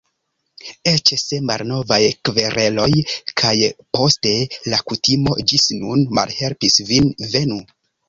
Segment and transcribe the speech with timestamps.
[0.91, 1.99] Eĉ se malnovaj
[2.29, 2.87] kvereloj
[3.43, 3.53] kaj
[3.99, 4.35] poste
[4.75, 7.65] la kutimo ĝis nun malhelpis vin: Venu!